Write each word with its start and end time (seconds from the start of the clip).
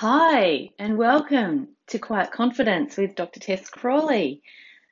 Hi, 0.00 0.72
and 0.78 0.98
welcome 0.98 1.68
to 1.86 1.98
Quiet 1.98 2.30
Confidence 2.30 2.98
with 2.98 3.14
Dr. 3.14 3.40
Tess 3.40 3.70
Crawley. 3.70 4.42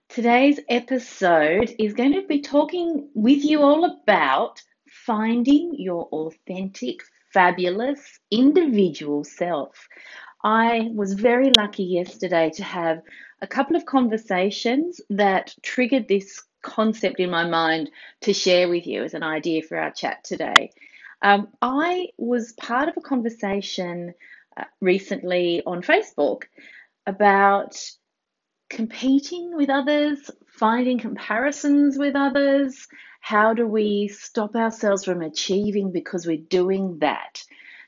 Today's 0.08 0.58
episode 0.70 1.74
is 1.78 1.92
going 1.92 2.14
to 2.14 2.26
be 2.26 2.40
talking 2.40 3.10
with 3.12 3.44
you 3.44 3.60
all 3.60 3.84
about 3.84 4.62
finding 4.88 5.74
your 5.76 6.04
authentic, 6.04 7.00
fabulous, 7.34 8.18
individual 8.30 9.24
self. 9.24 9.88
I 10.42 10.88
was 10.94 11.12
very 11.12 11.50
lucky 11.50 11.84
yesterday 11.84 12.48
to 12.54 12.64
have 12.64 13.02
a 13.42 13.46
couple 13.46 13.76
of 13.76 13.84
conversations 13.84 15.02
that 15.10 15.54
triggered 15.62 16.08
this 16.08 16.42
concept 16.62 17.20
in 17.20 17.28
my 17.28 17.46
mind 17.46 17.90
to 18.22 18.32
share 18.32 18.70
with 18.70 18.86
you 18.86 19.04
as 19.04 19.12
an 19.12 19.22
idea 19.22 19.60
for 19.60 19.76
our 19.76 19.90
chat 19.90 20.24
today. 20.24 20.70
Um, 21.20 21.48
I 21.60 22.06
was 22.16 22.52
part 22.52 22.88
of 22.88 22.96
a 22.96 23.02
conversation 23.02 24.14
recently 24.80 25.62
on 25.66 25.82
Facebook 25.82 26.42
about 27.06 27.76
competing 28.70 29.56
with 29.56 29.70
others, 29.70 30.30
finding 30.46 30.98
comparisons 30.98 31.98
with 31.98 32.16
others. 32.16 32.86
How 33.20 33.54
do 33.54 33.66
we 33.66 34.08
stop 34.08 34.54
ourselves 34.54 35.04
from 35.04 35.22
achieving 35.22 35.92
because 35.92 36.26
we're 36.26 36.36
doing 36.48 36.98
that? 36.98 37.42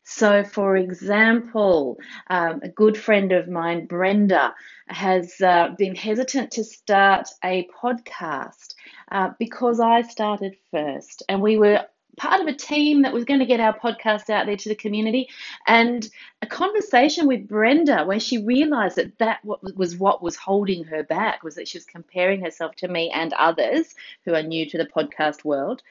So, 0.08 0.44
for 0.44 0.76
example, 0.76 1.98
um, 2.28 2.60
a 2.62 2.68
good 2.68 2.96
friend 2.96 3.32
of 3.32 3.48
mine, 3.48 3.86
Brenda, 3.86 4.54
has 4.86 5.40
uh, 5.40 5.70
been 5.76 5.96
hesitant 5.96 6.52
to 6.52 6.64
start 6.64 7.28
a 7.42 7.68
podcast 7.82 8.74
uh, 9.10 9.30
because 9.38 9.80
I 9.80 10.02
started 10.02 10.54
first, 10.70 11.24
and 11.28 11.42
we 11.42 11.58
were 11.58 11.84
part 12.16 12.40
of 12.40 12.46
a 12.46 12.52
team 12.52 13.02
that 13.02 13.12
was 13.12 13.24
going 13.24 13.40
to 13.40 13.46
get 13.46 13.60
our 13.60 13.78
podcast 13.78 14.30
out 14.30 14.46
there 14.46 14.56
to 14.56 14.68
the 14.68 14.74
community 14.74 15.28
and 15.66 16.08
a 16.42 16.46
conversation 16.46 17.26
with 17.26 17.48
Brenda 17.48 18.04
where 18.04 18.20
she 18.20 18.38
realized 18.38 18.96
that 18.96 19.18
that 19.18 19.40
was 19.44 19.96
what 19.96 20.22
was 20.22 20.36
holding 20.36 20.84
her 20.84 21.02
back 21.02 21.42
was 21.42 21.54
that 21.56 21.68
she 21.68 21.78
was 21.78 21.84
comparing 21.84 22.42
herself 22.42 22.74
to 22.76 22.88
me 22.88 23.10
and 23.10 23.32
others 23.34 23.94
who 24.24 24.34
are 24.34 24.42
new 24.42 24.68
to 24.70 24.78
the 24.78 24.86
podcast 24.86 25.44
world. 25.44 25.82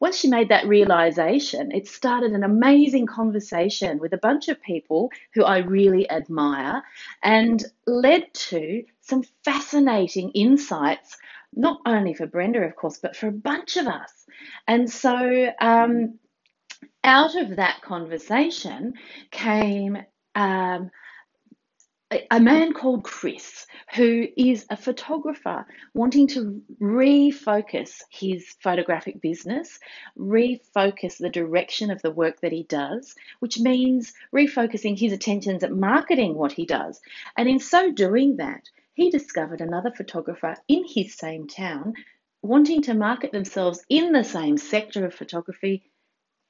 Once 0.00 0.16
she 0.16 0.28
made 0.28 0.48
that 0.48 0.68
realization, 0.68 1.72
it 1.72 1.88
started 1.88 2.30
an 2.30 2.44
amazing 2.44 3.04
conversation 3.04 3.98
with 3.98 4.12
a 4.12 4.18
bunch 4.18 4.48
of 4.48 4.62
people 4.62 5.10
who 5.34 5.42
I 5.42 5.58
really 5.58 6.08
admire 6.08 6.84
and 7.22 7.64
led 7.84 8.32
to 8.32 8.84
some 9.00 9.24
fascinating 9.44 10.30
insights, 10.32 11.16
not 11.54 11.80
only 11.86 12.14
for 12.14 12.26
Brenda, 12.26 12.60
of 12.60 12.76
course, 12.76 12.98
but 12.98 13.16
for 13.16 13.28
a 13.28 13.32
bunch 13.32 13.76
of 13.76 13.86
us. 13.86 14.12
And 14.66 14.90
so, 14.90 15.52
um, 15.60 16.18
out 17.04 17.34
of 17.36 17.56
that 17.56 17.80
conversation 17.82 18.94
came 19.30 19.98
um, 20.34 20.90
a 22.30 22.40
man 22.40 22.72
called 22.72 23.04
Chris, 23.04 23.66
who 23.94 24.26
is 24.36 24.64
a 24.70 24.76
photographer 24.76 25.66
wanting 25.92 26.26
to 26.28 26.62
refocus 26.80 28.00
his 28.08 28.46
photographic 28.62 29.20
business, 29.20 29.78
refocus 30.18 31.18
the 31.18 31.28
direction 31.28 31.90
of 31.90 32.00
the 32.00 32.10
work 32.10 32.40
that 32.40 32.52
he 32.52 32.62
does, 32.62 33.14
which 33.40 33.58
means 33.58 34.14
refocusing 34.34 34.98
his 34.98 35.12
attentions 35.12 35.62
at 35.62 35.72
marketing 35.72 36.34
what 36.34 36.52
he 36.52 36.64
does. 36.64 36.98
And 37.36 37.46
in 37.46 37.58
so 37.58 37.92
doing 37.92 38.36
that, 38.36 38.62
he 38.98 39.10
discovered 39.10 39.60
another 39.60 39.92
photographer 39.92 40.56
in 40.66 40.84
his 40.84 41.14
same 41.14 41.46
town 41.46 41.94
wanting 42.42 42.82
to 42.82 42.94
market 42.94 43.30
themselves 43.30 43.80
in 43.88 44.10
the 44.10 44.24
same 44.24 44.58
sector 44.58 45.06
of 45.06 45.14
photography. 45.14 45.84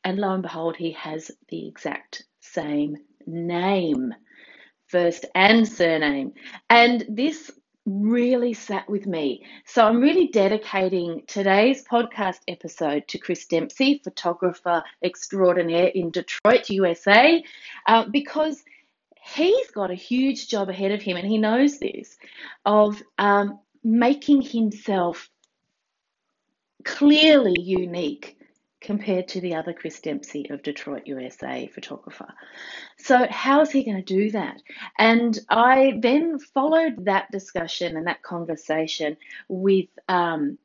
And 0.03 0.19
lo 0.19 0.33
and 0.33 0.43
behold, 0.43 0.75
he 0.75 0.93
has 0.93 1.31
the 1.51 1.69
exact 1.69 2.25
same 2.41 2.97
name, 3.27 4.15
first 4.87 5.27
and 5.35 5.69
surname. 5.69 6.33
And 6.71 7.05
this 7.11 7.51
really 7.85 8.55
sat 8.55 8.89
with 8.89 9.07
me. 9.07 9.45
So 9.67 9.85
I'm 9.85 10.01
really 10.01 10.29
dedicating 10.29 11.25
today's 11.27 11.85
podcast 11.85 12.41
episode 12.49 13.07
to 13.09 13.19
Chris 13.19 13.45
Dempsey, 13.45 14.01
photographer 14.03 14.83
extraordinaire 15.05 15.89
in 15.89 16.11
Detroit, 16.11 16.71
USA, 16.71 17.45
uh, 17.87 18.07
because 18.11 18.65
he's 19.35 19.71
got 19.71 19.91
a 19.91 19.95
huge 19.95 20.49
job 20.49 20.69
ahead 20.69 20.93
of 20.93 21.03
him, 21.03 21.17
and 21.17 21.27
he 21.27 21.39
knows 21.39 21.79
this 21.79 22.17
of 22.65 23.03
um, 23.19 23.59
making 23.83 24.43
himself 24.43 25.29
clearly 26.85 27.57
unique 27.61 28.37
compared 28.81 29.27
to 29.29 29.41
the 29.41 29.55
other 29.55 29.73
Chris 29.73 30.01
Dempsey 30.01 30.49
of 30.51 30.63
Detroit, 30.63 31.03
USA 31.07 31.67
photographer. 31.67 32.33
So, 32.99 33.27
how 33.29 33.61
is 33.61 33.71
he 33.71 33.85
going 33.85 34.03
to 34.03 34.15
do 34.15 34.31
that? 34.31 34.63
And 34.99 35.39
I 35.49 35.99
then 36.01 36.39
followed 36.39 37.05
that 37.07 37.31
discussion 37.31 37.97
and 37.97 38.07
that 38.07 38.23
conversation 38.23 39.17
with. 39.49 39.89
Um, 40.09 40.59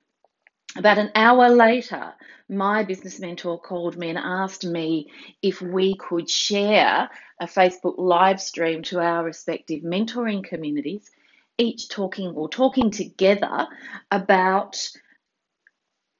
about 0.76 0.98
an 0.98 1.12
hour 1.16 1.50
later, 1.50 2.14
my 2.50 2.84
business 2.84 3.20
mentor 3.20 3.60
called 3.60 3.98
me 3.98 4.10
and 4.10 4.18
asked 4.18 4.66
me 4.66 5.12
if 5.42 5.62
we 5.62 5.96
could 5.96 6.30
share 6.30 7.10
a 7.40 7.46
Facebook 7.46 7.96
live 7.98 8.42
stream 8.42 8.84
to 8.84 9.00
our 9.00 9.24
respective 9.24 9.82
mentoring 9.84 10.44
communities, 10.44 11.10
each 11.58 11.90
talking 11.90 12.30
or 12.36 12.50
talking 12.50 12.92
together 12.92 13.68
about 14.12 14.90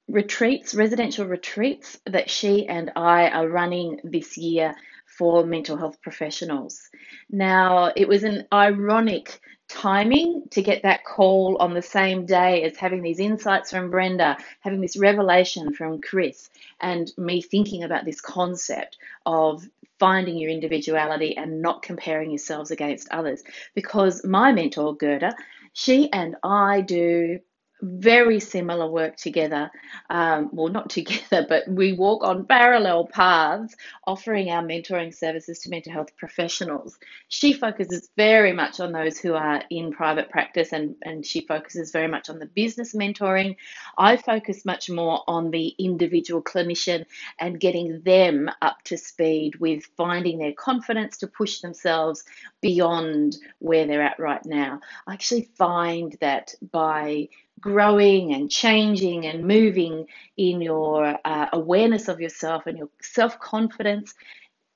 retreats, 0.08 0.76
residential 0.76 1.26
retreats 1.26 1.98
that 2.06 2.30
she 2.30 2.68
and 2.68 2.92
I 2.96 3.30
are 3.30 3.48
running 3.48 4.00
this 4.04 4.38
year 4.38 4.76
for 5.18 5.46
mental 5.46 5.78
health 5.78 6.02
professionals. 6.02 6.90
Now, 7.30 7.92
it 7.96 8.08
was 8.08 8.24
an 8.24 8.48
ironic 8.52 9.40
timing 9.70 10.44
to 10.52 10.62
get 10.62 10.84
that 10.84 11.04
call 11.04 11.58
on 11.60 11.74
the 11.74 11.82
same 11.82 12.26
day 12.26 12.64
as 12.64 12.78
having 12.78 13.02
these 13.02 13.20
insights 13.20 13.72
from 13.72 13.90
Brenda, 13.90 14.38
having 14.60 14.82
this 14.82 14.98
revelation 14.98 15.74
from 15.74 16.02
Chris, 16.02 16.50
and 16.82 17.12
me 17.18 17.42
thinking 17.42 17.84
about 17.84 18.06
this 18.06 18.22
concept 18.22 18.98
of 19.26 19.68
finding 20.00 20.38
your 20.38 20.50
individuality 20.50 21.38
and 21.38 21.62
not 21.62 21.82
comparing 21.82 22.30
yourselves 22.30 22.72
against 22.72 23.10
others. 23.10 23.44
Because 23.74 24.26
my 24.26 24.52
mentor, 24.52 24.96
Gerda, 24.96 25.36
she 25.74 26.12
and 26.12 26.36
I 26.44 26.82
do 26.82 27.40
very 27.84 28.40
similar 28.40 28.90
work 28.90 29.18
together. 29.18 29.70
Um, 30.10 30.50
well, 30.54 30.72
not 30.72 30.90
together, 30.90 31.46
but 31.50 31.68
we 31.68 31.94
walk 31.94 32.24
on 32.24 32.46
parallel 32.46 33.08
paths, 33.08 33.76
offering 34.08 34.50
our 34.50 34.64
mentoring 34.64 35.14
services 35.14 35.60
to 35.60 35.70
mental 35.70 35.92
health 35.92 36.16
professionals. 36.18 36.98
She 37.28 37.52
focuses 37.54 38.10
very 38.16 38.54
much 38.54 38.80
on 38.80 38.94
those 38.94 39.20
who 39.20 39.34
are 39.34 39.64
in 39.70 39.92
private 39.92 40.30
practice 40.30 40.72
and, 40.72 40.96
and 41.04 41.26
she 41.26 41.46
focuses 41.46 41.92
very 41.92 42.08
much 42.08 42.30
on 42.30 42.40
the 42.40 42.46
business 42.46 42.96
mentoring. 42.96 43.58
I 43.98 44.16
focus 44.16 44.64
much 44.66 44.90
more 44.90 45.22
on 45.28 45.52
the 45.52 45.68
individual 45.78 46.42
clinician 46.42 47.06
and 47.40 47.60
getting 47.60 48.02
them 48.02 48.50
up 48.62 48.82
to 48.86 48.98
speed 48.98 49.58
with 49.58 49.86
finding 49.98 50.38
their 50.38 50.54
confidence 50.54 51.18
to 51.18 51.28
push 51.28 51.60
themselves 51.60 52.24
beyond 52.62 53.36
where 53.60 53.86
they're 53.86 54.02
at 54.02 54.20
right 54.20 54.46
now. 54.46 54.80
I 55.06 55.14
actually 55.14 55.50
find 55.58 56.16
that 56.22 56.56
by 56.72 57.28
growing 57.64 58.34
and 58.34 58.52
changing 58.52 59.26
and 59.26 59.48
moving 59.48 60.06
in 60.36 60.62
your 60.62 61.18
uh, 61.24 61.48
awareness 61.54 62.10
of 62.10 62.20
yourself 62.20 62.68
and 62.68 62.78
your 62.78 62.90
self 63.02 63.40
confidence. 63.40 64.14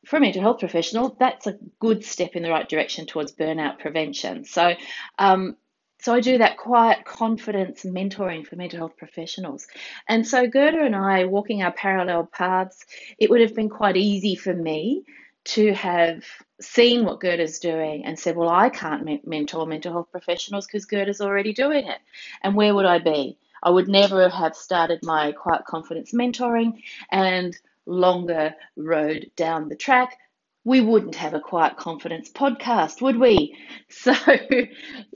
For 0.05 0.15
a 0.15 0.19
mental 0.21 0.41
health 0.41 0.59
professional, 0.59 1.17
that's 1.19 1.47
a 1.47 1.57
good 1.81 2.05
step 2.05 2.37
in 2.37 2.43
the 2.43 2.49
right 2.49 2.67
direction 2.67 3.05
towards 3.05 3.33
burnout 3.33 3.79
prevention. 3.79 4.45
So, 4.45 4.73
um, 5.19 5.57
so 5.99 6.13
I 6.13 6.21
do 6.21 6.37
that 6.37 6.55
quiet 6.55 7.03
confidence 7.03 7.83
mentoring 7.83 8.47
for 8.47 8.55
mental 8.55 8.79
health 8.79 8.95
professionals. 8.95 9.67
And 10.07 10.25
so 10.25 10.47
Gerda 10.47 10.81
and 10.81 10.95
I 10.95 11.25
walking 11.25 11.61
our 11.61 11.73
parallel 11.73 12.25
paths, 12.25 12.85
it 13.19 13.29
would 13.29 13.41
have 13.41 13.53
been 13.53 13.67
quite 13.67 13.97
easy 13.97 14.35
for 14.35 14.53
me 14.53 15.03
to 15.47 15.73
have 15.73 16.23
seen 16.59 17.05
what 17.05 17.19
Gerda's 17.19 17.59
doing 17.59 18.05
and 18.05 18.19
said, 18.19 18.35
Well, 18.35 18.49
I 18.49 18.69
can't 18.69 19.25
mentor 19.25 19.65
mental 19.65 19.93
health 19.93 20.11
professionals 20.11 20.65
because 20.65 20.85
Gerda's 20.85 21.21
already 21.21 21.53
doing 21.53 21.87
it. 21.87 21.99
And 22.43 22.55
where 22.55 22.73
would 22.75 22.85
I 22.85 22.99
be? 22.99 23.37
I 23.63 23.69
would 23.69 23.87
never 23.87 24.29
have 24.29 24.55
started 24.55 24.99
my 25.03 25.31
quiet 25.31 25.65
confidence 25.65 26.13
mentoring 26.13 26.83
and 27.11 27.57
longer 27.85 28.55
road 28.75 29.31
down 29.35 29.69
the 29.69 29.75
track. 29.75 30.17
We 30.63 30.81
wouldn't 30.81 31.15
have 31.15 31.33
a 31.33 31.39
quiet 31.39 31.77
confidence 31.77 32.29
podcast, 32.29 33.01
would 33.01 33.17
we? 33.17 33.55
So, 33.89 34.13
you 34.51 34.67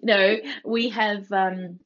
know, 0.01 0.37
we 0.63 0.89
have 0.89 1.29
um, 1.31 1.79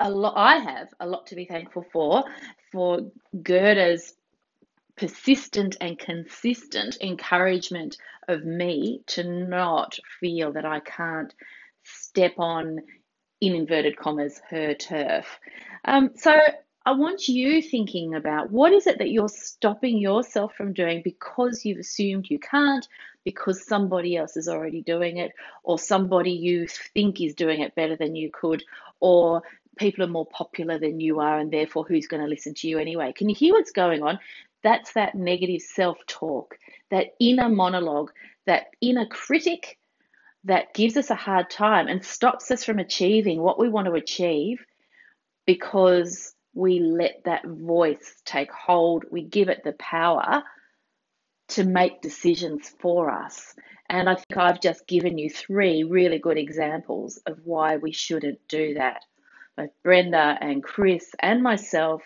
a 0.00 0.10
lot, 0.10 0.34
I 0.36 0.56
have 0.56 0.88
a 0.98 1.06
lot 1.06 1.28
to 1.28 1.36
be 1.36 1.44
thankful 1.44 1.86
for, 1.92 2.24
for 2.72 3.12
Gerda's 3.40 4.14
persistent 4.96 5.76
and 5.80 5.98
consistent 5.98 6.98
encouragement 7.00 7.96
of 8.28 8.44
me 8.44 9.02
to 9.06 9.24
not 9.24 9.98
feel 10.20 10.52
that 10.52 10.64
I 10.64 10.80
can't 10.80 11.34
step 11.82 12.34
on, 12.38 12.80
in 13.40 13.54
inverted 13.54 13.96
commas, 13.96 14.40
her 14.50 14.74
turf. 14.74 15.26
Um, 15.84 16.10
so 16.14 16.38
I 16.84 16.92
want 16.92 17.28
you 17.28 17.62
thinking 17.62 18.14
about 18.14 18.50
what 18.50 18.72
is 18.72 18.86
it 18.86 18.98
that 18.98 19.10
you're 19.10 19.28
stopping 19.28 19.98
yourself 19.98 20.54
from 20.54 20.72
doing 20.72 21.00
because 21.02 21.64
you've 21.64 21.78
assumed 21.78 22.26
you 22.28 22.38
can't, 22.38 22.86
because 23.24 23.66
somebody 23.66 24.16
else 24.16 24.36
is 24.36 24.48
already 24.48 24.82
doing 24.82 25.18
it, 25.18 25.32
or 25.62 25.78
somebody 25.78 26.32
you 26.32 26.66
think 26.66 27.20
is 27.20 27.34
doing 27.34 27.60
it 27.60 27.74
better 27.74 27.96
than 27.96 28.16
you 28.16 28.30
could, 28.32 28.64
or 29.00 29.42
people 29.78 30.04
are 30.04 30.08
more 30.08 30.26
popular 30.26 30.78
than 30.78 31.00
you 31.00 31.20
are, 31.20 31.38
and 31.38 31.52
therefore 31.52 31.84
who's 31.84 32.08
going 32.08 32.22
to 32.22 32.28
listen 32.28 32.54
to 32.54 32.68
you 32.68 32.78
anyway? 32.78 33.12
Can 33.12 33.28
you 33.28 33.34
hear 33.34 33.54
what's 33.54 33.72
going 33.72 34.02
on? 34.02 34.18
That's 34.62 34.92
that 34.94 35.14
negative 35.14 35.62
self 35.62 35.98
talk, 36.06 36.56
that 36.90 37.14
inner 37.20 37.48
monologue, 37.48 38.12
that 38.46 38.66
inner 38.80 39.06
critic 39.06 39.78
that 40.44 40.74
gives 40.74 40.96
us 40.96 41.10
a 41.10 41.14
hard 41.14 41.50
time 41.50 41.88
and 41.88 42.04
stops 42.04 42.50
us 42.50 42.64
from 42.64 42.78
achieving 42.78 43.40
what 43.40 43.58
we 43.58 43.68
want 43.68 43.86
to 43.86 43.94
achieve 43.94 44.64
because 45.46 46.34
we 46.54 46.80
let 46.80 47.22
that 47.24 47.44
voice 47.46 48.20
take 48.24 48.50
hold, 48.52 49.04
we 49.10 49.22
give 49.22 49.48
it 49.48 49.62
the 49.64 49.72
power 49.74 50.42
to 51.48 51.64
make 51.64 52.00
decisions 52.02 52.72
for 52.80 53.10
us. 53.10 53.54
And 53.88 54.08
I 54.08 54.14
think 54.14 54.36
I've 54.36 54.60
just 54.60 54.86
given 54.86 55.18
you 55.18 55.28
three 55.30 55.84
really 55.84 56.18
good 56.18 56.38
examples 56.38 57.18
of 57.26 57.38
why 57.44 57.76
we 57.76 57.92
shouldn't 57.92 58.40
do 58.48 58.74
that. 58.74 59.02
Both 59.56 59.70
Brenda 59.82 60.38
and 60.40 60.62
Chris 60.62 61.10
and 61.20 61.42
myself, 61.42 62.02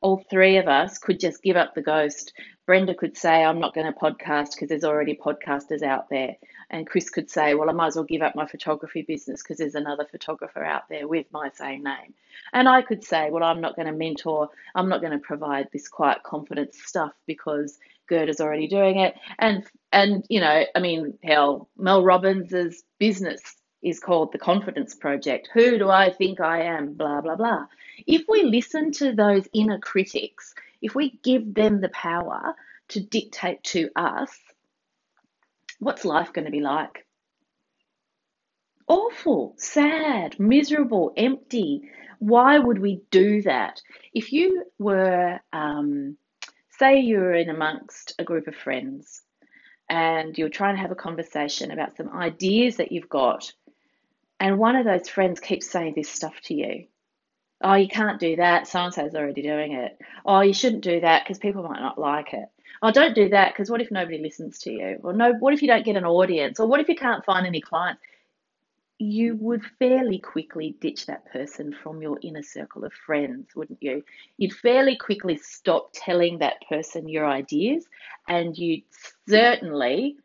all 0.00 0.24
three 0.30 0.56
of 0.58 0.68
us 0.68 0.98
could 0.98 1.18
just 1.18 1.42
give 1.42 1.56
up 1.56 1.74
the 1.74 1.82
ghost. 1.82 2.32
Brenda 2.66 2.94
could 2.94 3.16
say, 3.16 3.42
I'm 3.42 3.60
not 3.60 3.74
going 3.74 3.90
to 3.90 3.98
podcast 3.98 4.50
because 4.52 4.68
there's 4.68 4.84
already 4.84 5.16
podcasters 5.16 5.82
out 5.82 6.08
there. 6.10 6.36
And 6.70 6.86
Chris 6.86 7.08
could 7.10 7.30
say, 7.30 7.54
Well, 7.54 7.70
I 7.70 7.72
might 7.72 7.88
as 7.88 7.96
well 7.96 8.04
give 8.04 8.22
up 8.22 8.36
my 8.36 8.46
photography 8.46 9.02
business 9.02 9.42
because 9.42 9.58
there's 9.58 9.74
another 9.74 10.06
photographer 10.10 10.62
out 10.62 10.88
there 10.88 11.08
with 11.08 11.26
my 11.32 11.50
same 11.54 11.82
name. 11.82 12.14
And 12.52 12.68
I 12.68 12.82
could 12.82 13.02
say, 13.04 13.30
Well, 13.30 13.42
I'm 13.42 13.60
not 13.60 13.74
going 13.74 13.86
to 13.86 13.92
mentor, 13.92 14.50
I'm 14.74 14.88
not 14.88 15.00
going 15.00 15.12
to 15.12 15.18
provide 15.18 15.68
this 15.72 15.88
quiet 15.88 16.22
confidence 16.22 16.78
stuff 16.84 17.12
because 17.26 17.78
Gerda's 18.08 18.40
already 18.40 18.68
doing 18.68 18.98
it. 18.98 19.14
And 19.38 19.64
and 19.92 20.24
you 20.28 20.40
know, 20.40 20.64
I 20.74 20.80
mean, 20.80 21.18
hell, 21.24 21.68
Mel 21.76 22.02
Robbins's 22.02 22.82
business 22.98 23.40
is 23.82 24.00
called 24.00 24.32
the 24.32 24.38
Confidence 24.38 24.94
Project. 24.94 25.48
Who 25.54 25.78
do 25.78 25.88
I 25.88 26.10
think 26.10 26.40
I 26.40 26.62
am? 26.62 26.94
Blah 26.94 27.20
blah 27.20 27.36
blah. 27.36 27.66
If 28.06 28.24
we 28.28 28.42
listen 28.42 28.92
to 28.92 29.12
those 29.12 29.48
inner 29.52 29.78
critics, 29.78 30.54
if 30.82 30.94
we 30.94 31.18
give 31.22 31.54
them 31.54 31.80
the 31.80 31.88
power 31.90 32.54
to 32.88 33.00
dictate 33.00 33.62
to 33.64 33.90
us, 33.96 34.36
what's 35.78 36.04
life 36.04 36.32
going 36.32 36.44
to 36.44 36.50
be 36.50 36.60
like? 36.60 37.06
Awful, 38.86 39.54
sad, 39.58 40.38
miserable, 40.40 41.12
empty. 41.16 41.82
Why 42.20 42.58
would 42.58 42.78
we 42.78 43.02
do 43.10 43.42
that? 43.42 43.82
If 44.14 44.32
you 44.32 44.64
were, 44.78 45.38
um, 45.52 46.16
say, 46.70 47.00
you 47.00 47.18
were 47.18 47.34
in 47.34 47.50
amongst 47.50 48.14
a 48.18 48.24
group 48.24 48.46
of 48.48 48.56
friends 48.56 49.22
and 49.90 50.36
you're 50.36 50.48
trying 50.48 50.76
to 50.76 50.82
have 50.82 50.90
a 50.90 50.96
conversation 50.96 51.70
about 51.70 51.96
some 51.96 52.08
ideas 52.10 52.76
that 52.76 52.92
you've 52.92 53.08
got, 53.08 53.52
and 54.40 54.58
one 54.58 54.76
of 54.76 54.84
those 54.84 55.08
friends 55.08 55.40
keeps 55.40 55.70
saying 55.70 55.94
this 55.96 56.08
stuff 56.08 56.34
to 56.44 56.54
you. 56.54 56.86
Oh, 57.60 57.74
you 57.74 57.88
can't 57.88 58.20
do 58.20 58.36
that. 58.36 58.68
So 58.68 58.78
and 58.78 58.96
already 58.96 59.42
doing 59.42 59.72
it. 59.72 59.98
Oh, 60.24 60.40
you 60.40 60.54
shouldn't 60.54 60.84
do 60.84 61.00
that 61.00 61.24
because 61.24 61.38
people 61.38 61.64
might 61.64 61.80
not 61.80 61.98
like 61.98 62.32
it. 62.32 62.48
Oh, 62.80 62.92
don't 62.92 63.14
do 63.14 63.30
that 63.30 63.52
because 63.52 63.70
what 63.70 63.80
if 63.80 63.90
nobody 63.90 64.18
listens 64.18 64.60
to 64.60 64.70
you? 64.70 64.98
Or 65.02 65.12
no, 65.12 65.32
what 65.32 65.54
if 65.54 65.62
you 65.62 65.68
don't 65.68 65.84
get 65.84 65.96
an 65.96 66.04
audience? 66.04 66.60
Or 66.60 66.68
what 66.68 66.80
if 66.80 66.88
you 66.88 66.94
can't 66.94 67.24
find 67.24 67.46
any 67.46 67.60
clients? 67.60 68.00
You 69.00 69.36
would 69.36 69.64
fairly 69.78 70.18
quickly 70.18 70.76
ditch 70.80 71.06
that 71.06 71.30
person 71.32 71.74
from 71.82 72.02
your 72.02 72.18
inner 72.22 72.42
circle 72.42 72.84
of 72.84 72.92
friends, 72.92 73.48
wouldn't 73.56 73.82
you? 73.82 74.04
You'd 74.36 74.52
fairly 74.52 74.96
quickly 74.96 75.36
stop 75.36 75.90
telling 75.92 76.38
that 76.38 76.56
person 76.68 77.08
your 77.08 77.26
ideas, 77.26 77.86
and 78.28 78.56
you'd 78.56 78.82
certainly 79.28 80.16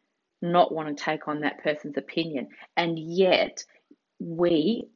not 0.42 0.71
want 0.71 0.95
to 0.95 1.04
take 1.04 1.27
on 1.27 1.42
that 1.42 1.63
person's 1.63 1.98
opinion. 1.98 2.50
And 2.75 2.98
yet, 2.98 3.63
we, 4.19 4.88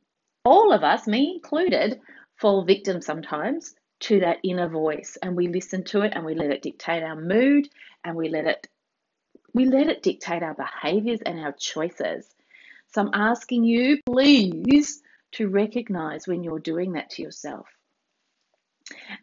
all 0.46 0.72
of 0.72 0.84
us, 0.84 1.08
me 1.08 1.34
included, 1.36 2.00
fall 2.38 2.64
victim 2.64 3.02
sometimes 3.02 3.75
to 4.00 4.19
that 4.19 4.38
inner 4.44 4.69
voice 4.69 5.18
and 5.22 5.36
we 5.36 5.48
listen 5.48 5.84
to 5.84 6.02
it 6.02 6.14
and 6.16 6.24
we 6.25 6.36
let 6.36 6.52
it 6.52 6.62
dictate 6.62 7.04
our 7.04 7.16
mood 7.16 7.68
and 8.04 8.16
we 8.16 8.30
let 8.30 8.46
it 8.46 8.68
we 9.54 9.66
let 9.66 9.88
it 9.88 10.04
dictate 10.04 10.44
our 10.44 10.54
behaviors 10.54 11.19
and 11.25 11.40
our 11.40 11.54
choices. 11.54 12.28
So 12.94 13.02
I'm 13.02 13.10
asking 13.14 13.64
you 13.64 14.00
please 14.06 15.02
to 15.34 15.50
recognize 15.50 16.28
when 16.28 16.44
you're 16.44 16.60
doing 16.60 16.94
that 16.94 17.10
to 17.12 17.24
yourself. 17.24 17.68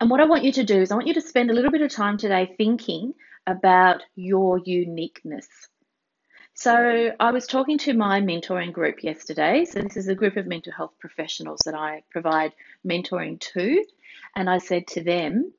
And 0.01 0.11
what 0.11 0.21
I 0.21 0.27
want 0.27 0.45
you 0.45 0.53
to 0.53 0.65
do 0.65 0.81
is 0.81 0.91
I 0.91 0.97
want 0.97 1.07
you 1.07 1.15
to 1.15 1.21
spend 1.21 1.51
a 1.51 1.55
little 1.55 1.71
bit 1.71 1.83
of 1.83 1.91
time 1.91 2.19
today 2.19 2.53
thinking 2.59 3.15
about 3.47 4.03
your 4.17 4.59
uniqueness. 4.59 5.47
So 6.57 7.11
I 7.19 7.33
was 7.33 7.49
talking 7.49 7.79
to 7.79 7.95
my 7.95 8.21
mentoring 8.21 8.73
group 8.73 9.03
yesterday. 9.03 9.65
So 9.65 9.81
this 9.81 9.97
is 9.97 10.07
a 10.07 10.15
group 10.15 10.37
of 10.37 10.47
mental 10.47 10.73
health 10.73 10.93
professionals 11.01 11.63
that 11.65 11.75
I 11.75 12.05
provide 12.11 12.53
mentoring 12.87 13.41
to. 13.53 13.85
And 14.37 14.49
I 14.49 14.59
said 14.59 14.87
to 14.89 15.03
them, 15.03 15.53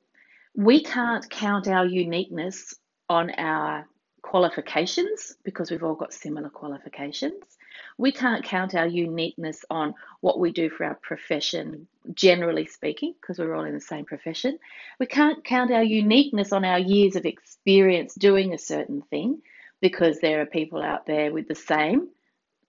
we 0.54 0.82
can't 0.82 1.28
count 1.28 1.68
our 1.68 1.84
uniqueness 1.84 2.74
on 3.10 3.30
our 3.32 3.86
qualifications 4.22 5.36
because 5.44 5.70
we've 5.70 5.84
all 5.84 5.94
got 5.94 6.14
similar 6.14 6.48
qualifications. 6.48 7.44
We 7.98 8.10
can't 8.10 8.42
count 8.42 8.74
our 8.74 8.86
uniqueness 8.86 9.66
on 9.68 9.94
what 10.22 10.40
we 10.40 10.50
do 10.50 10.70
for 10.70 10.86
our 10.86 10.94
profession, 10.94 11.88
generally 12.14 12.64
speaking, 12.64 13.14
because 13.20 13.38
we're 13.38 13.54
all 13.54 13.66
in 13.66 13.74
the 13.74 13.80
same 13.80 14.06
profession. 14.06 14.58
We 14.98 15.04
can't 15.04 15.44
count 15.44 15.70
our 15.70 15.84
uniqueness 15.84 16.54
on 16.54 16.64
our 16.64 16.78
years 16.78 17.16
of 17.16 17.26
experience 17.26 18.14
doing 18.14 18.54
a 18.54 18.58
certain 18.58 19.02
thing 19.02 19.42
because 19.80 20.18
there 20.20 20.40
are 20.40 20.46
people 20.46 20.82
out 20.82 21.06
there 21.06 21.32
with 21.32 21.48
the 21.48 21.54
same 21.54 22.08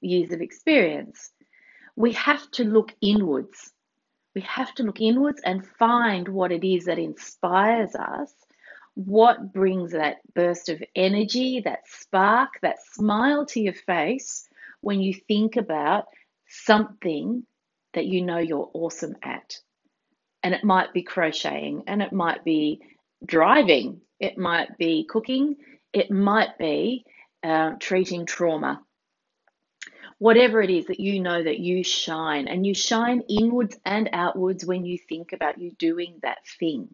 years 0.02 0.32
of 0.32 0.42
experience. 0.42 1.32
We 1.96 2.14
have 2.14 2.50
to 2.52 2.64
look 2.64 2.94
inwards. 3.02 3.72
We 4.36 4.42
have 4.42 4.74
to 4.76 4.84
look 4.84 5.02
inwards 5.02 5.42
and 5.44 5.66
find 5.66 6.28
what 6.28 6.52
it 6.52 6.64
is 6.64 6.86
that 6.86 7.00
inspires 7.00 7.96
us, 7.96 8.32
what 8.94 9.52
brings 9.52 9.94
that 9.94 10.18
burst 10.36 10.70
of 10.70 10.84
energy, 10.96 11.62
that 11.62 11.88
spark, 11.88 12.60
that 12.62 12.78
smile 12.94 13.46
to 13.48 13.60
your 13.60 13.74
face 13.74 14.48
when 14.82 15.02
you 15.02 15.14
think 15.14 15.56
about 15.56 16.06
something 16.48 17.46
that 17.94 18.06
you 18.06 18.22
know 18.22 18.38
you're 18.38 18.70
awesome 18.74 19.16
at. 19.24 19.58
And 20.44 20.54
it 20.54 20.64
might 20.64 20.94
be 20.94 21.02
crocheting, 21.02 21.84
and 21.88 22.02
it 22.02 22.14
might 22.14 22.44
be 22.44 22.80
driving, 23.26 24.02
it 24.20 24.38
might 24.38 24.78
be 24.78 25.04
cooking, 25.04 25.56
it 25.94 26.12
might 26.12 26.58
be 26.58 27.06
uh, 27.44 27.72
treating 27.80 28.26
trauma. 28.26 28.82
Whatever 30.20 30.62
it 30.62 30.70
is 30.70 30.88
that 30.88 31.00
you 31.00 31.20
know 31.20 31.44
that 31.44 31.60
you 31.60 31.84
shine, 31.84 32.48
and 32.48 32.66
you 32.66 32.74
shine 32.74 33.22
inwards 33.30 33.78
and 33.86 34.10
outwards 34.14 34.66
when 34.66 34.84
you 34.84 34.98
think 34.98 35.32
about 35.32 35.60
you 35.60 35.72
doing 35.72 36.20
that 36.24 36.40
thing, 36.60 36.90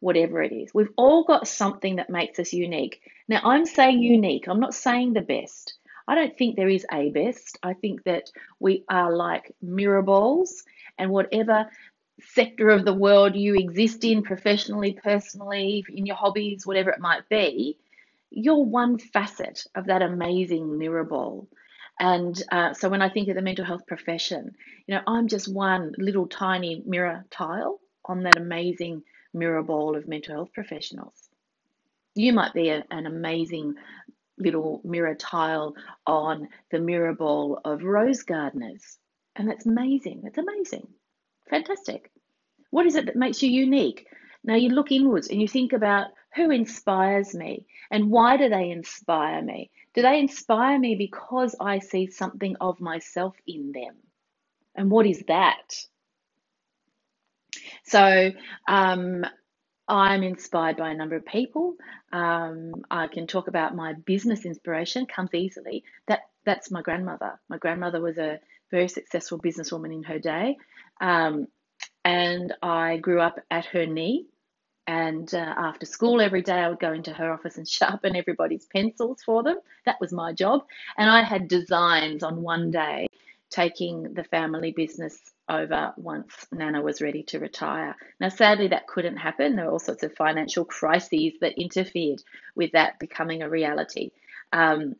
whatever 0.00 0.42
it 0.42 0.52
is. 0.52 0.74
We've 0.74 0.92
all 0.96 1.24
got 1.24 1.48
something 1.48 1.96
that 1.96 2.10
makes 2.10 2.38
us 2.38 2.52
unique. 2.52 3.00
Now, 3.28 3.40
I'm 3.44 3.64
saying 3.64 4.02
unique, 4.02 4.46
I'm 4.46 4.60
not 4.60 4.74
saying 4.74 5.14
the 5.14 5.22
best. 5.22 5.74
I 6.06 6.14
don't 6.14 6.36
think 6.36 6.54
there 6.54 6.68
is 6.68 6.86
a 6.92 7.10
best. 7.10 7.58
I 7.62 7.72
think 7.72 8.04
that 8.04 8.30
we 8.60 8.84
are 8.88 9.12
like 9.14 9.52
mirror 9.62 10.02
balls, 10.02 10.62
and 10.98 11.10
whatever 11.10 11.68
sector 12.20 12.68
of 12.70 12.84
the 12.84 12.94
world 12.94 13.36
you 13.36 13.54
exist 13.54 14.04
in, 14.04 14.22
professionally, 14.22 14.98
personally, 15.02 15.84
in 15.88 16.06
your 16.06 16.16
hobbies, 16.16 16.66
whatever 16.66 16.90
it 16.90 17.00
might 17.00 17.28
be, 17.28 17.78
you're 18.30 18.64
one 18.64 18.98
facet 18.98 19.64
of 19.74 19.86
that 19.86 20.02
amazing 20.02 20.78
mirror 20.78 21.04
ball. 21.04 21.48
And 21.98 22.40
uh, 22.52 22.74
so 22.74 22.88
when 22.88 23.02
I 23.02 23.08
think 23.08 23.28
of 23.28 23.36
the 23.36 23.42
mental 23.42 23.64
health 23.64 23.86
profession, 23.86 24.52
you 24.86 24.94
know, 24.94 25.02
I'm 25.06 25.28
just 25.28 25.52
one 25.52 25.94
little 25.98 26.26
tiny 26.26 26.82
mirror 26.86 27.24
tile 27.30 27.80
on 28.04 28.22
that 28.24 28.36
amazing 28.36 29.02
mirror 29.32 29.62
ball 29.62 29.96
of 29.96 30.08
mental 30.08 30.34
health 30.34 30.52
professionals. 30.52 31.14
You 32.14 32.32
might 32.32 32.54
be 32.54 32.70
a, 32.70 32.84
an 32.90 33.06
amazing 33.06 33.74
little 34.38 34.80
mirror 34.84 35.14
tile 35.14 35.74
on 36.06 36.48
the 36.70 36.78
mirror 36.78 37.14
ball 37.14 37.60
of 37.64 37.82
rose 37.84 38.22
gardeners. 38.22 38.98
And 39.36 39.48
that's 39.48 39.66
amazing. 39.66 40.22
That's 40.24 40.38
amazing. 40.38 40.88
Fantastic. 41.50 42.10
What 42.70 42.86
is 42.86 42.96
it 42.96 43.06
that 43.06 43.16
makes 43.16 43.42
you 43.42 43.50
unique? 43.50 44.06
Now 44.44 44.56
you 44.56 44.70
look 44.70 44.92
inwards 44.92 45.28
and 45.28 45.40
you 45.40 45.48
think 45.48 45.72
about 45.72 46.08
who 46.36 46.50
inspires 46.50 47.34
me 47.34 47.66
and 47.90 48.10
why 48.10 48.36
do 48.36 48.48
they 48.48 48.70
inspire 48.70 49.42
me? 49.42 49.70
Do 49.94 50.02
they 50.02 50.20
inspire 50.20 50.78
me 50.78 50.94
because 50.94 51.56
I 51.58 51.78
see 51.80 52.08
something 52.08 52.56
of 52.60 52.80
myself 52.80 53.34
in 53.46 53.72
them? 53.72 53.94
And 54.74 54.90
what 54.90 55.06
is 55.06 55.24
that? 55.26 55.74
So, 57.84 58.32
um, 58.68 59.24
I'm 59.88 60.22
inspired 60.22 60.76
by 60.76 60.90
a 60.90 60.94
number 60.94 61.16
of 61.16 61.24
people. 61.24 61.76
Um, 62.12 62.84
I 62.90 63.06
can 63.06 63.26
talk 63.26 63.48
about 63.48 63.76
my 63.76 63.92
business 63.92 64.44
inspiration 64.44 65.06
comes 65.06 65.32
easily. 65.32 65.84
That 66.08 66.20
that's 66.44 66.70
my 66.70 66.82
grandmother. 66.82 67.38
My 67.48 67.58
grandmother 67.58 68.00
was 68.00 68.18
a 68.18 68.40
very 68.70 68.88
successful 68.88 69.38
businesswoman 69.38 69.92
in 69.94 70.02
her 70.02 70.18
day, 70.18 70.56
um, 71.00 71.46
and 72.04 72.52
I 72.62 72.96
grew 72.96 73.20
up 73.20 73.38
at 73.50 73.66
her 73.66 73.86
knee. 73.86 74.26
And 74.86 75.32
uh, 75.34 75.54
after 75.56 75.86
school, 75.86 76.20
every 76.20 76.42
day 76.42 76.54
I 76.54 76.68
would 76.68 76.80
go 76.80 76.92
into 76.92 77.12
her 77.12 77.32
office 77.32 77.56
and 77.58 77.68
sharpen 77.68 78.16
everybody's 78.16 78.66
pencils 78.66 79.22
for 79.24 79.42
them. 79.42 79.58
That 79.84 80.00
was 80.00 80.12
my 80.12 80.32
job. 80.32 80.62
And 80.96 81.10
I 81.10 81.22
had 81.22 81.48
designs 81.48 82.22
on 82.22 82.42
one 82.42 82.70
day 82.70 83.08
taking 83.50 84.14
the 84.14 84.24
family 84.24 84.72
business 84.72 85.18
over 85.48 85.92
once 85.96 86.46
Nana 86.52 86.82
was 86.82 87.00
ready 87.00 87.22
to 87.24 87.38
retire. 87.38 87.96
Now, 88.20 88.28
sadly, 88.28 88.68
that 88.68 88.88
couldn't 88.88 89.16
happen. 89.16 89.54
There 89.56 89.66
were 89.66 89.72
all 89.72 89.78
sorts 89.78 90.02
of 90.02 90.14
financial 90.14 90.64
crises 90.64 91.34
that 91.40 91.60
interfered 91.60 92.22
with 92.56 92.72
that 92.72 92.98
becoming 92.98 93.42
a 93.42 93.48
reality. 93.48 94.10
Um, 94.52 94.96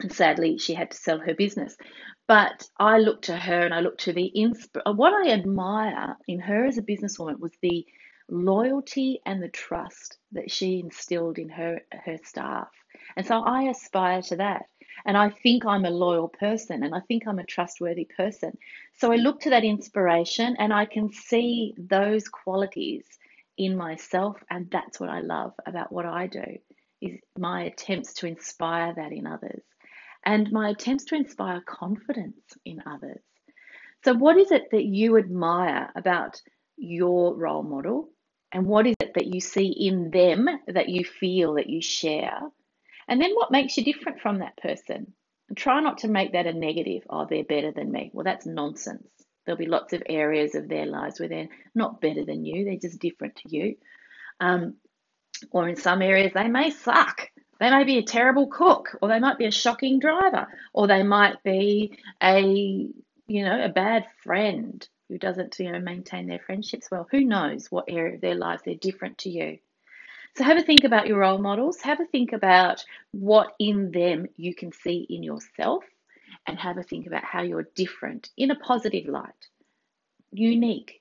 and 0.00 0.12
sadly, 0.12 0.58
she 0.58 0.74
had 0.74 0.90
to 0.92 0.96
sell 0.96 1.18
her 1.18 1.34
business. 1.34 1.76
But 2.26 2.68
I 2.78 2.98
looked 2.98 3.24
to 3.24 3.36
her 3.36 3.60
and 3.60 3.74
I 3.74 3.80
looked 3.80 4.02
to 4.02 4.12
the 4.12 4.30
insp- 4.36 4.96
what 4.96 5.14
I 5.14 5.32
admire 5.32 6.16
in 6.28 6.40
her 6.40 6.66
as 6.66 6.78
a 6.78 6.82
businesswoman 6.82 7.40
was 7.40 7.52
the 7.62 7.86
loyalty 8.28 9.20
and 9.26 9.42
the 9.42 9.48
trust 9.48 10.18
that 10.32 10.50
she 10.50 10.80
instilled 10.80 11.38
in 11.38 11.48
her 11.48 11.80
her 11.92 12.18
staff. 12.24 12.68
And 13.16 13.26
so 13.26 13.42
I 13.42 13.64
aspire 13.64 14.22
to 14.22 14.36
that. 14.36 14.66
And 15.06 15.16
I 15.16 15.30
think 15.30 15.64
I'm 15.64 15.84
a 15.84 15.90
loyal 15.90 16.28
person 16.28 16.82
and 16.82 16.94
I 16.94 17.00
think 17.00 17.26
I'm 17.26 17.38
a 17.38 17.46
trustworthy 17.46 18.04
person. 18.04 18.58
So 18.94 19.12
I 19.12 19.16
look 19.16 19.40
to 19.40 19.50
that 19.50 19.64
inspiration 19.64 20.56
and 20.58 20.72
I 20.72 20.86
can 20.86 21.12
see 21.12 21.74
those 21.78 22.28
qualities 22.28 23.04
in 23.56 23.76
myself 23.76 24.36
and 24.50 24.70
that's 24.70 25.00
what 25.00 25.08
I 25.08 25.20
love 25.20 25.52
about 25.66 25.92
what 25.92 26.06
I 26.06 26.26
do 26.26 26.58
is 27.00 27.18
my 27.38 27.64
attempts 27.64 28.14
to 28.14 28.26
inspire 28.26 28.94
that 28.94 29.12
in 29.12 29.26
others 29.26 29.62
and 30.24 30.50
my 30.52 30.70
attempts 30.70 31.04
to 31.06 31.14
inspire 31.14 31.60
confidence 31.60 32.56
in 32.64 32.82
others. 32.86 33.22
So, 34.04 34.14
what 34.14 34.36
is 34.36 34.52
it 34.52 34.70
that 34.72 34.84
you 34.84 35.16
admire 35.16 35.90
about 35.96 36.40
your 36.76 37.34
role 37.34 37.62
model? 37.62 38.10
And 38.52 38.66
what 38.66 38.86
is 38.86 38.96
it 39.00 39.14
that 39.14 39.26
you 39.26 39.40
see 39.40 39.68
in 39.68 40.10
them 40.10 40.48
that 40.68 40.88
you 40.88 41.04
feel 41.04 41.54
that 41.54 41.68
you 41.68 41.82
share? 41.82 42.40
And 43.06 43.20
then 43.20 43.32
what 43.34 43.50
makes 43.50 43.76
you 43.76 43.84
different 43.84 44.20
from 44.20 44.38
that 44.38 44.56
person? 44.56 45.12
And 45.48 45.56
try 45.56 45.80
not 45.80 45.98
to 45.98 46.08
make 46.08 46.32
that 46.32 46.46
a 46.46 46.52
negative. 46.52 47.02
Oh, 47.08 47.26
they're 47.28 47.44
better 47.44 47.72
than 47.72 47.90
me. 47.90 48.10
Well, 48.12 48.24
that's 48.24 48.46
nonsense. 48.46 49.06
There'll 49.44 49.58
be 49.58 49.66
lots 49.66 49.92
of 49.92 50.02
areas 50.06 50.54
of 50.54 50.68
their 50.68 50.86
lives 50.86 51.18
where 51.18 51.28
they're 51.28 51.48
not 51.74 52.00
better 52.00 52.24
than 52.24 52.44
you, 52.44 52.64
they're 52.64 52.76
just 52.76 53.00
different 53.00 53.36
to 53.36 53.56
you. 53.56 53.76
Um, 54.40 54.74
or 55.50 55.68
in 55.68 55.76
some 55.76 56.02
areas, 56.02 56.32
they 56.34 56.48
may 56.48 56.70
suck. 56.70 57.30
They 57.60 57.70
may 57.70 57.84
be 57.84 57.98
a 57.98 58.02
terrible 58.02 58.46
cook, 58.46 58.96
or 59.00 59.08
they 59.08 59.18
might 59.18 59.38
be 59.38 59.46
a 59.46 59.50
shocking 59.50 59.98
driver, 60.00 60.46
or 60.72 60.86
they 60.86 61.02
might 61.02 61.42
be 61.42 61.98
a 62.22 62.40
you 63.26 63.44
know 63.44 63.64
a 63.64 63.68
bad 63.68 64.06
friend 64.22 64.86
who 65.08 65.18
doesn't 65.18 65.58
you 65.58 65.72
know 65.72 65.80
maintain 65.80 66.26
their 66.26 66.38
friendships 66.38 66.90
well. 66.90 67.08
Who 67.10 67.24
knows 67.24 67.70
what 67.70 67.86
area 67.88 68.14
of 68.14 68.20
their 68.20 68.34
lives 68.34 68.62
they're 68.64 68.74
different 68.74 69.18
to 69.18 69.30
you. 69.30 69.58
So 70.36 70.44
have 70.44 70.58
a 70.58 70.62
think 70.62 70.84
about 70.84 71.06
your 71.06 71.18
role 71.18 71.38
models. 71.38 71.80
Have 71.80 72.00
a 72.00 72.06
think 72.06 72.32
about 72.32 72.84
what 73.12 73.54
in 73.58 73.90
them 73.90 74.26
you 74.36 74.54
can 74.54 74.72
see 74.72 75.06
in 75.08 75.22
yourself, 75.22 75.84
and 76.46 76.58
have 76.58 76.78
a 76.78 76.82
think 76.82 77.06
about 77.06 77.24
how 77.24 77.42
you're 77.42 77.68
different 77.74 78.30
in 78.36 78.50
a 78.50 78.56
positive 78.56 79.06
light, 79.06 79.48
unique. 80.30 81.00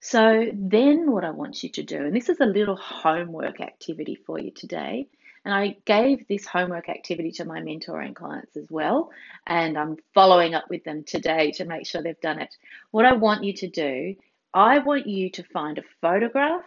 So 0.00 0.50
then 0.52 1.12
what 1.12 1.24
I 1.24 1.30
want 1.30 1.62
you 1.62 1.68
to 1.70 1.82
do, 1.84 1.96
and 1.96 2.16
this 2.16 2.28
is 2.28 2.40
a 2.40 2.46
little 2.46 2.74
homework 2.74 3.60
activity 3.60 4.16
for 4.16 4.36
you 4.38 4.50
today, 4.50 5.06
and 5.44 5.52
I 5.54 5.76
gave 5.84 6.26
this 6.28 6.46
homework 6.46 6.88
activity 6.88 7.32
to 7.32 7.44
my 7.44 7.60
mentoring 7.60 8.14
clients 8.14 8.56
as 8.56 8.70
well, 8.70 9.10
and 9.46 9.76
I'm 9.76 9.96
following 10.14 10.54
up 10.54 10.70
with 10.70 10.84
them 10.84 11.04
today 11.04 11.52
to 11.52 11.64
make 11.64 11.86
sure 11.86 12.02
they've 12.02 12.20
done 12.20 12.40
it. 12.40 12.54
What 12.90 13.04
I 13.04 13.14
want 13.14 13.44
you 13.44 13.52
to 13.54 13.68
do, 13.68 14.16
I 14.54 14.78
want 14.78 15.06
you 15.06 15.30
to 15.30 15.42
find 15.42 15.78
a 15.78 15.84
photograph 16.00 16.64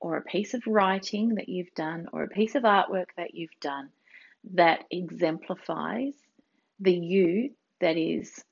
or 0.00 0.16
a 0.16 0.22
piece 0.22 0.54
of 0.54 0.66
writing 0.66 1.36
that 1.36 1.48
you've 1.48 1.74
done 1.74 2.08
or 2.12 2.22
a 2.22 2.28
piece 2.28 2.54
of 2.54 2.64
artwork 2.64 3.08
that 3.16 3.34
you've 3.34 3.58
done 3.60 3.90
that 4.54 4.84
exemplifies 4.90 6.14
the 6.78 6.94
you 6.94 7.50
that 7.80 7.96
is 7.96 8.42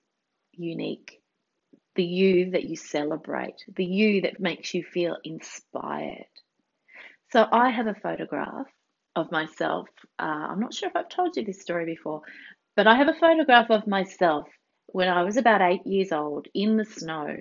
unique 0.53 1.19
the 1.99 2.05
you 2.05 2.53
that 2.53 2.63
you 2.63 2.77
celebrate, 2.77 3.65
the 3.75 3.85
you 3.85 4.21
that 4.21 4.39
makes 4.39 4.73
you 4.73 4.85
feel 4.85 5.17
inspired. 5.25 6.31
So 7.33 7.45
I 7.51 7.71
have 7.71 7.89
a 7.89 7.95
photograph 7.95 8.69
of 9.19 9.31
myself. 9.33 9.89
Uh, 10.19 10.23
I'm 10.51 10.61
not 10.61 10.75
sure 10.75 10.89
if 10.89 10.97
I've 10.97 11.09
told 11.09 11.37
you 11.37 11.45
this 11.45 11.61
story 11.61 11.85
before, 11.85 12.23
but 12.77 12.87
I 12.87 12.97
have 12.97 13.09
a 13.09 13.15
photograph 13.15 13.71
of 13.71 13.87
myself 13.87 14.49
when 14.87 15.09
I 15.09 15.23
was 15.23 15.37
about 15.37 15.61
eight 15.61 15.87
years 15.87 16.13
old 16.13 16.49
in 16.55 16.77
the 16.77 16.85
snow 16.85 17.37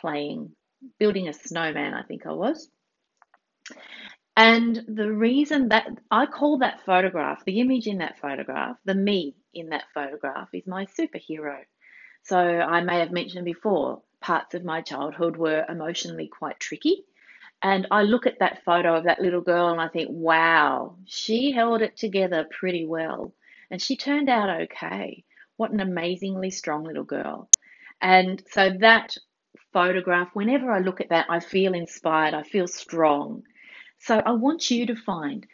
playing, 0.00 0.52
building 0.98 1.28
a 1.28 1.32
snowman, 1.32 1.94
I 1.94 2.02
think 2.02 2.26
I 2.26 2.32
was. 2.32 2.68
And 4.36 4.80
the 4.86 5.10
reason 5.12 5.68
that 5.70 5.88
I 6.10 6.26
call 6.26 6.58
that 6.58 6.84
photograph, 6.86 7.44
the 7.44 7.60
image 7.60 7.86
in 7.88 7.98
that 7.98 8.20
photograph, 8.20 8.76
the 8.84 8.94
me 8.94 9.34
in 9.52 9.70
that 9.70 9.84
photograph 9.92 10.48
is 10.52 10.66
my 10.66 10.86
superhero. 10.86 11.58
So 12.22 12.38
I 12.38 12.80
may 12.82 13.00
have 13.00 13.10
mentioned 13.10 13.44
before, 13.44 14.02
parts 14.20 14.54
of 14.54 14.64
my 14.64 14.80
childhood 14.80 15.36
were 15.36 15.64
emotionally 15.68 16.28
quite 16.28 16.60
tricky. 16.60 17.04
And 17.62 17.86
I 17.90 18.02
look 18.02 18.26
at 18.26 18.38
that 18.38 18.64
photo 18.64 18.96
of 18.96 19.04
that 19.04 19.20
little 19.20 19.40
girl 19.40 19.68
and 19.68 19.80
I 19.80 19.88
think, 19.88 20.08
wow, 20.10 20.96
she 21.06 21.50
held 21.50 21.82
it 21.82 21.96
together 21.96 22.46
pretty 22.50 22.86
well. 22.86 23.34
And 23.70 23.82
she 23.82 23.96
turned 23.96 24.28
out 24.28 24.62
okay. 24.62 25.24
What 25.56 25.72
an 25.72 25.80
amazingly 25.80 26.50
strong 26.50 26.84
little 26.84 27.04
girl. 27.04 27.48
And 28.00 28.42
so 28.50 28.70
that 28.78 29.16
photograph, 29.72 30.28
whenever 30.34 30.70
I 30.70 30.78
look 30.78 31.00
at 31.00 31.08
that, 31.08 31.26
I 31.28 31.40
feel 31.40 31.74
inspired, 31.74 32.32
I 32.34 32.44
feel 32.44 32.68
strong. 32.68 33.42
So 33.98 34.22
I 34.24 34.32
want 34.32 34.70
you 34.70 34.86
to 34.86 34.94
find 34.94 35.44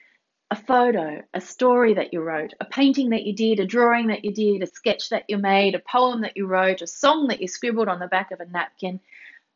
a 0.50 0.56
photo, 0.56 1.22
a 1.32 1.40
story 1.40 1.94
that 1.94 2.12
you 2.12 2.20
wrote, 2.20 2.52
a 2.60 2.66
painting 2.66 3.10
that 3.10 3.24
you 3.24 3.34
did, 3.34 3.60
a 3.60 3.66
drawing 3.66 4.08
that 4.08 4.24
you 4.24 4.32
did, 4.32 4.62
a 4.62 4.66
sketch 4.66 5.08
that 5.08 5.24
you 5.28 5.38
made, 5.38 5.74
a 5.74 5.78
poem 5.80 6.20
that 6.20 6.36
you 6.36 6.46
wrote, 6.46 6.82
a 6.82 6.86
song 6.86 7.28
that 7.28 7.40
you 7.40 7.48
scribbled 7.48 7.88
on 7.88 7.98
the 7.98 8.06
back 8.06 8.30
of 8.30 8.40
a 8.40 8.46
napkin, 8.46 9.00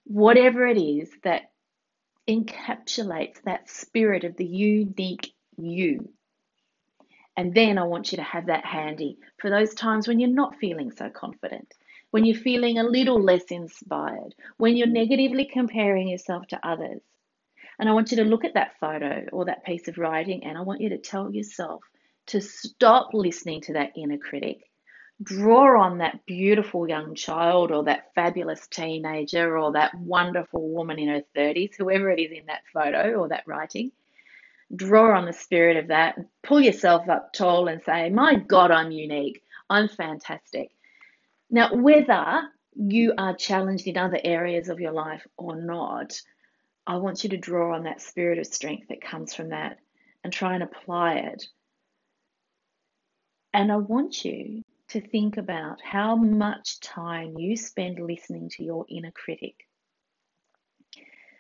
whatever 0.05 0.67
it 0.67 0.79
is 0.79 1.11
that 1.23 1.51
encapsulates 2.29 3.43
that 3.45 3.71
spirit 3.71 4.25
of 4.25 4.37
the 4.37 4.45
unique 4.45 5.33
you. 5.57 6.11
And 7.37 7.55
then 7.55 7.79
I 7.79 7.85
want 7.85 8.13
you 8.13 8.17
to 8.17 8.25
have 8.25 8.47
that 8.47 8.65
handy 8.65 9.19
for 9.39 9.49
those 9.49 9.73
times 9.73 10.09
when 10.09 10.19
you're 10.19 10.29
not 10.29 10.57
feeling 10.57 10.91
so 10.91 11.09
confident, 11.09 11.73
when 12.11 12.25
you're 12.25 12.37
feeling 12.37 12.79
a 12.79 12.83
little 12.83 13.23
less 13.23 13.45
inspired, 13.45 14.35
when 14.57 14.77
you're 14.77 14.89
negatively 14.89 15.45
comparing 15.45 16.09
yourself 16.09 16.47
to 16.49 16.69
others. 16.69 17.01
And 17.79 17.89
I 17.89 17.93
want 17.93 18.11
you 18.11 18.17
to 18.19 18.25
look 18.25 18.45
at 18.45 18.55
that 18.55 18.79
photo 18.81 19.27
or 19.33 19.45
that 19.45 19.65
piece 19.65 19.87
of 19.87 19.99
writing 19.99 20.45
and 20.45 20.59
I 20.59 20.63
want 20.63 20.81
you 20.81 20.89
to 20.91 20.99
tell 20.99 21.33
yourself 21.33 21.83
to 22.27 22.41
stop 22.41 23.11
listening 23.15 23.61
to 23.63 23.75
that 23.75 23.93
inner 23.97 24.19
critic. 24.19 24.68
Draw 25.23 25.83
on 25.83 25.99
that 25.99 26.25
beautiful 26.27 26.89
young 26.89 27.17
child 27.17 27.73
or 27.73 27.85
that 27.85 28.15
fabulous 28.15 28.67
teenager 28.69 29.59
or 29.59 29.73
that 29.73 29.95
wonderful 29.95 30.69
woman 30.69 30.99
in 30.99 31.09
her 31.09 31.25
30s, 31.37 31.75
whoever 31.77 32.11
it 32.11 32.21
is 32.21 32.31
in 32.31 32.47
that 32.47 32.63
photo 32.73 33.15
or 33.15 33.29
that 33.29 33.47
writing. 33.47 33.91
Draw 34.75 35.19
on 35.19 35.25
the 35.25 35.33
spirit 35.33 35.77
of 35.77 35.89
that, 35.89 36.19
pull 36.43 36.61
yourself 36.61 37.09
up 37.09 37.33
tall 37.33 37.69
and 37.69 37.83
say, 37.83 38.11
My 38.11 38.37
God, 38.37 38.71
I'm 38.71 38.93
unique. 38.93 39.43
I'm 39.69 39.89
fantastic. 39.89 40.71
Now, 41.51 41.75
whether 41.75 42.49
you 42.77 43.15
are 43.19 43.35
challenged 43.35 43.87
in 43.89 43.97
other 43.97 44.21
areas 44.23 44.69
of 44.69 44.79
your 44.79 44.93
life 44.93 45.27
or 45.37 45.57
not, 45.57 46.21
I 46.87 46.97
want 46.97 47.25
you 47.25 47.31
to 47.31 47.37
draw 47.37 47.75
on 47.75 47.85
that 47.85 48.01
spirit 48.01 48.39
of 48.39 48.47
strength 48.47 48.89
that 48.89 49.01
comes 49.01 49.35
from 49.35 49.49
that 49.49 49.79
and 50.23 50.33
try 50.33 50.55
and 50.55 50.63
apply 50.63 51.15
it. 51.15 51.49
And 53.53 53.73
I 53.73 53.77
want 53.77 54.25
you 54.25 54.63
to 54.89 55.01
think 55.01 55.37
about 55.37 55.81
how 55.83 56.17
much 56.17 56.81
time 56.81 57.39
you 57.39 57.57
spend 57.57 58.01
listening 58.01 58.51
to 58.51 58.65
your 58.65 58.87
inner 58.89 59.13
critic. 59.13 59.55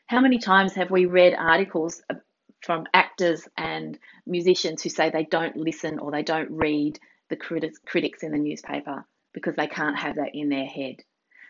How 0.06 0.20
many 0.20 0.38
times 0.38 0.74
have 0.74 0.90
we 0.90 1.06
read 1.06 1.34
articles 1.34 2.02
uh, 2.10 2.14
from 2.62 2.86
actors 2.94 3.46
and 3.56 3.98
musicians 4.26 4.82
who 4.82 4.88
say 4.90 5.10
they 5.10 5.24
don't 5.24 5.56
listen 5.56 5.98
or 5.98 6.10
they 6.10 6.22
don't 6.22 6.50
read 6.50 6.98
the 7.30 7.36
critics 7.36 8.22
in 8.22 8.32
the 8.32 8.38
newspaper 8.38 9.04
because 9.34 9.54
they 9.56 9.66
can't 9.66 9.98
have 9.98 10.16
that 10.16 10.34
in 10.34 10.48
their 10.48 10.66
head? 10.66 10.96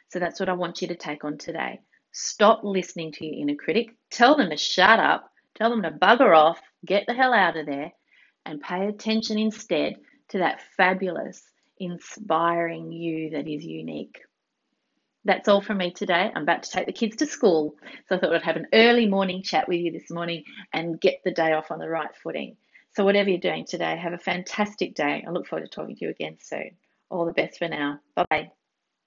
So 0.08 0.18
that's 0.18 0.40
what 0.40 0.48
I 0.48 0.54
want 0.54 0.82
you 0.82 0.88
to 0.88 0.96
take 0.96 1.24
on 1.24 1.38
today. 1.38 1.80
Stop 2.12 2.60
listening 2.64 3.12
to 3.12 3.26
your 3.26 3.40
inner 3.42 3.54
critic. 3.56 3.94
Tell 4.10 4.36
them 4.36 4.50
to 4.50 4.56
shut 4.56 4.98
up. 4.98 5.30
Tell 5.56 5.70
them 5.70 5.82
to 5.82 5.90
bugger 5.90 6.36
off. 6.36 6.60
Get 6.84 7.04
the 7.06 7.14
hell 7.14 7.34
out 7.34 7.56
of 7.56 7.66
there. 7.66 7.92
And 8.46 8.62
pay 8.62 8.86
attention 8.86 9.38
instead 9.38 9.96
to 10.30 10.38
that 10.38 10.62
fabulous, 10.76 11.42
inspiring 11.80 12.92
you 12.92 13.30
that 13.30 13.48
is 13.48 13.64
unique. 13.64 14.18
That's 15.24 15.48
all 15.48 15.60
from 15.60 15.78
me 15.78 15.90
today. 15.90 16.30
I'm 16.34 16.42
about 16.42 16.62
to 16.62 16.70
take 16.70 16.86
the 16.86 16.92
kids 16.92 17.16
to 17.16 17.26
school. 17.26 17.74
So 18.08 18.16
I 18.16 18.18
thought 18.18 18.34
I'd 18.34 18.42
have 18.42 18.56
an 18.56 18.68
early 18.72 19.06
morning 19.06 19.42
chat 19.42 19.68
with 19.68 19.80
you 19.80 19.92
this 19.92 20.10
morning 20.10 20.44
and 20.72 21.00
get 21.00 21.20
the 21.24 21.32
day 21.32 21.52
off 21.52 21.70
on 21.70 21.78
the 21.78 21.88
right 21.88 22.14
footing. 22.22 22.56
So, 22.94 23.04
whatever 23.04 23.28
you're 23.28 23.38
doing 23.38 23.66
today, 23.66 23.96
have 23.96 24.14
a 24.14 24.18
fantastic 24.18 24.94
day. 24.94 25.24
I 25.26 25.30
look 25.30 25.46
forward 25.46 25.64
to 25.64 25.70
talking 25.70 25.96
to 25.96 26.04
you 26.04 26.10
again 26.10 26.38
soon. 26.40 26.70
All 27.10 27.26
the 27.26 27.32
best 27.32 27.58
for 27.58 27.68
now. 27.68 28.00
Bye 28.16 28.24
bye. 28.30 28.52